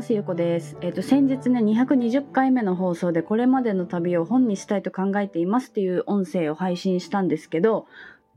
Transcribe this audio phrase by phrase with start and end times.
[0.00, 0.14] ます。
[0.14, 0.78] ゆこです。
[0.80, 7.86] えっ、と、先日ね、220回目の放送でこれまでの旅を本にしたいと考えていますっていう音声を配信したんですけど、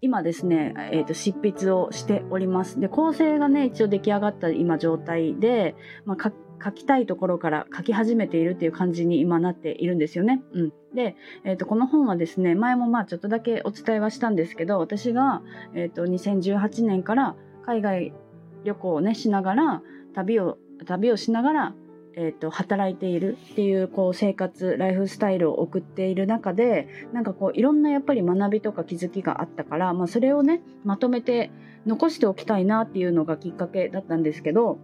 [0.00, 2.80] 今ですね、えっ、ー、と、執筆をしております。
[2.80, 6.32] で、構成がね、一応出来上がった今状態で、まあ、
[6.64, 10.42] 書きたいところから書き始めているっていう感じに今なっているんですよね。
[10.54, 10.72] うん。
[10.96, 15.42] で、え、ー、と、この本はですね、前もまあちょっとだけお伝えはしたんですけど、私が、
[15.74, 18.12] えっ、と、2018年から海外
[18.64, 21.74] 旅行をね、しながら、旅を旅をしながら、
[22.14, 31.50] えーと、働いているっていうこう生活ライフスタイルを送っている中でなんかこういろんなやっぱり学びとか気づきがあったから、まあ、それをねまとめて
[31.86, 34.78] 残しておきたいなっていうのがきっかけだったんですけど、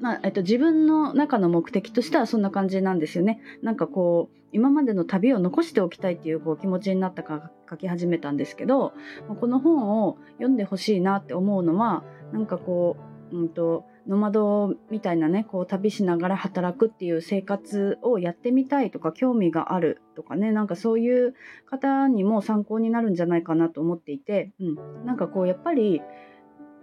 [0.00, 3.40] まあえっと、自分の中の目的としてはそんな感じなんですよね。
[3.62, 8.94] なんかこう今までの旅を残しておきたいっていうこう気持ちになったから書き始めたんですけど
[9.40, 21.34] この本を読んでほしいなって思うのはなんかこう、うんとノマドみたいなねこう旅しながら働くっていう生活をやってみたいとか興味があるとかねなんかそういう
[21.66, 24.64] 方にも参考になるんじゃないかなと思っていて、う
[25.02, 26.00] ん、なんかこうやっぱり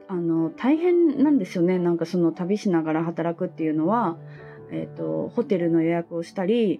[0.07, 1.79] あの大変なんですよね。
[1.79, 4.17] なんかその旅しながら働くっていうのは、
[4.71, 6.79] えーと、ホテルの予約をしたり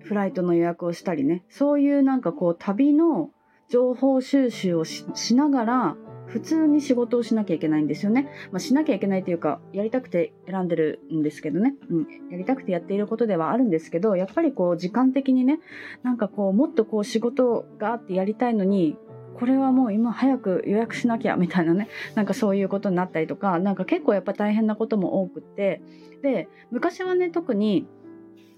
[0.00, 1.44] フライトの予約をしたりね。
[1.50, 3.30] そういうなんかこう旅の
[3.68, 5.96] 情報収集をしながら
[6.26, 8.28] 普通に仕事をしなきゃいけないんですよね。
[8.50, 11.74] まあ、しなきゃいけないというか、やりたくて選んでるんですけどね。
[11.90, 12.06] うん。
[12.30, 15.60] やりたくてやっていることではあるんですけど、やっぱりこう、時間的にね、
[16.02, 18.96] なんかこう、もっとこう、仕事があってやりたいのに、
[19.38, 25.82] これはもう今早く予約しなきゃみたいなね、なんかそういうことになったりとか、なんか結構やっぱ大変なことも多くって、
[26.22, 27.86] で、昔はね、特に、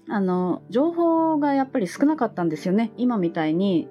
[0.07, 2.91] あの、情報がやっぱり少なかったんですよね。
[2.97, 3.89] 今みたいに、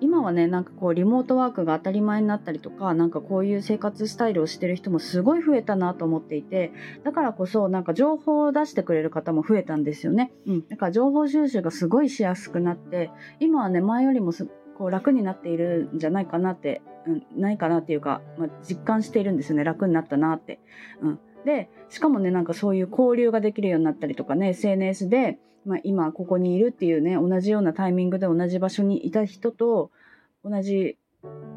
[0.00, 6.72] 今はねなんかこうリモートワークが当たり前になったりとかなんかこういう生活スタイルをしてる人もすごい増えたなと思っていて
[7.04, 10.32] だからこそなんか情報を出してくれる方も増えたんですよね。
[10.46, 13.10] うん、だから情報収集がすごいしやすくなって
[13.40, 14.32] 今はね前よりも
[14.76, 20.60] こう楽になっているんじゃないかなって、うん、ないかなっていうか、まあ、実感しているんですよね楽になったなって。
[21.00, 29.90] うん、でしかもねなんかそういう交流ができるようになったりとかね SNS でまあ、今ここにいるっていうね同じようなタイミングで同じ場所にいた人と
[30.44, 30.96] 同じ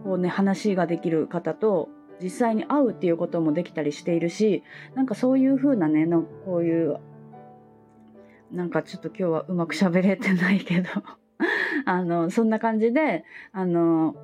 [0.03, 1.89] こう、ね、話ができる方と
[2.21, 4.63] 実際に会うっていうこともできたりしているし
[4.95, 6.99] なんかそういう風なねのこういう
[8.51, 10.89] なんかちょっと今日はうまく喋れてないけど
[11.85, 14.15] あのそんな感じであの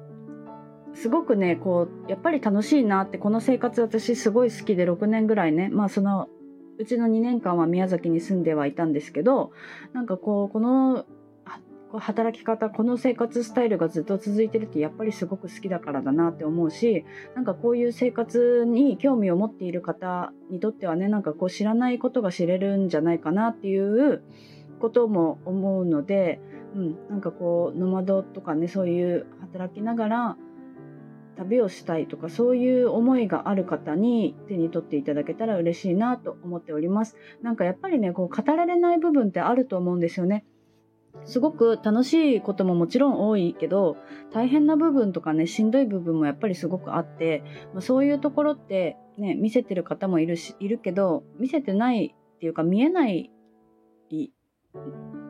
[0.96, 6.30] すごくねこうやっぱり楽しいなってこの生活私すごい好きで6年ぐらいねまあその
[6.78, 9.52] うちの2年間は宮崎に住んではいたんですけど
[9.94, 11.06] なんかこうこの
[12.00, 24.24] 働き方この生活スタイルがずっと続いてるってやっぱりすごく好きだからだなって思うしなんかこういう生活に興味を持っている方にとってはねなんかこう知らないことが知れるんじゃないかなっていう
[24.80, 26.42] ことも思うので、
[26.76, 30.38] うん、なんかこうノマドとかねそういう働きながら
[31.36, 37.16] 旅をしたいとかそういう思いがある方に手に取っていただけたら嬉しいなと思っております。
[37.42, 40.46] なんかやっぱりね、こう語られない部分ってあると思うんですよね。
[41.24, 43.96] すごく楽しいことももちろん多いけど
[44.34, 47.42] 大変な部分とかねしんどい部分もやっぱりすごくあって、
[47.74, 53.32] まあ、そういうところってね見せてる方もいるしいるけど見せてないっていうか見えない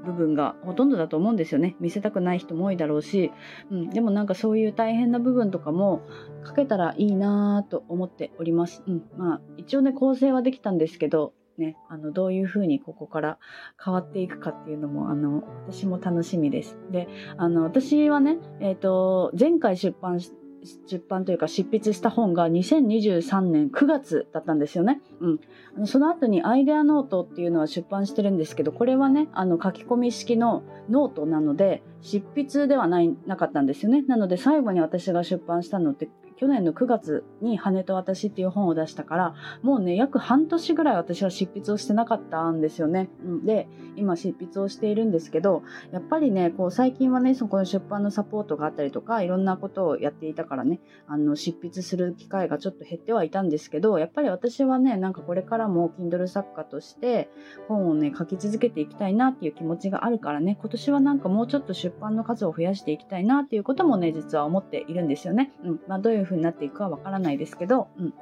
[0.05, 1.75] 部分がほとんどだと思うんですよね。
[1.79, 3.31] 見せたくない人も多いだろうし、
[3.71, 6.01] うん、でもなんかそういう大変な部分とかも
[6.45, 13.39] 書けたらいいなと思っております、うん、まあ一応ね構成はできたんですけどね、あのどういうふうにここから
[13.83, 16.77] 変わっていくかっていうのもあの私も楽しみです。
[16.91, 17.07] で
[17.37, 20.33] あの私はね、えーと前回出版し
[20.65, 25.01] 出版というか執筆した本が2023年9月だったんですよね。
[25.21, 25.87] うん。
[25.87, 34.03] その後にアイデアノートっていうのは出版してるんですけど、これはね、あの書き込み式のノートなので、執筆ではない、なかったんですよね。
[34.03, 43.09] なので最後に私が出版したのって去年の9月に羽と私っていう本を出したから、もうね、約半年ぐらい私は執筆をしてなかったんですよね。
[43.43, 57.29] で、今執筆をしているんですけど、やっぱりね、こう最近はね、そこの出版のサポートがあったりとか、いろんなことをやっていたからね、あの、執筆する機会がちょっと減ってはいたんですけど、やっぱり私はね、なんかこれからも Kindle 作家として
[57.67, 65.53] 本をね、書き続けていきたいなっていう気持ちがあるからね、今年はなんかもうちょっと出版の数を増やしていきたいなっていうこともね、実は思っているんですよね。
[65.63, 65.79] うん。
[65.87, 68.13] まあどういう風になっていくかわからないですけど、うん。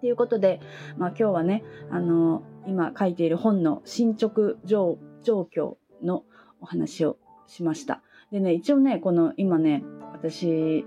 [0.00, 0.60] ということで、
[0.98, 6.24] まあ今日はね、あの、今書いている本の進捗状況の
[6.60, 8.02] お話をしました。
[8.30, 9.82] でね、一応ね、この今ね、
[10.12, 10.84] 私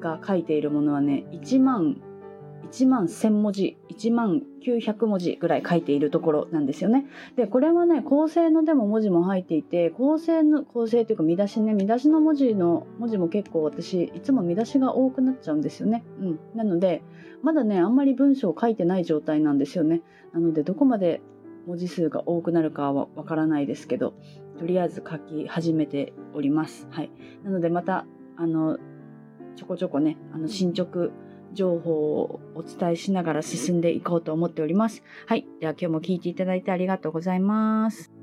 [0.00, 1.96] が書いているものはね、1万
[2.70, 7.06] 1万1000文字1万900文字ぐらい書いているところなんですよね。
[7.36, 16.04] でこれはね構成のでも文字も入っていて構成の構成というか見出しね見出しの文字の文字も結構私いつも見出しが多くなっちゃうんですよね。
[16.20, 17.02] うん、なので
[17.42, 20.02] まだねあんまり文章を書いてない状態なんですよね。
[20.32, 21.20] なのでどこまで
[21.66, 24.14] 文字数が多くなるかはわからないですけど
[24.58, 26.86] とりあえず書き始めております。
[26.90, 27.10] はい、
[27.42, 28.06] なのでまた
[28.36, 28.78] あの
[29.56, 31.10] ちょこちょこねあの進捗
[31.54, 35.02] 情報をお伝えしながら進んでいこうと思っております。
[35.26, 35.46] はい。
[35.60, 38.13] では今日も聞いていただいてありがとうございます。